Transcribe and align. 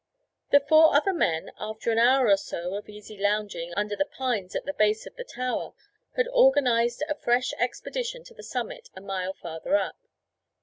The 0.49 0.61
four 0.61 0.95
other 0.95 1.13
men, 1.13 1.51
after 1.59 1.91
an 1.91 1.99
hour 1.99 2.27
or 2.27 2.35
so 2.35 2.73
of 2.73 2.89
easy 2.89 3.19
lounging 3.19 3.71
under 3.75 3.95
the 3.95 4.05
pines 4.17 4.55
at 4.55 4.65
the 4.65 4.73
base 4.73 5.05
of 5.05 5.15
the 5.15 5.23
tower, 5.23 5.73
had 6.15 6.27
organized 6.29 7.03
a 7.07 7.13
fresh 7.13 7.53
expedition 7.59 8.23
to 8.23 8.33
the 8.33 8.41
summit 8.41 8.89
a 8.95 9.01
mile 9.01 9.33
farther 9.33 9.75
up. 9.75 9.99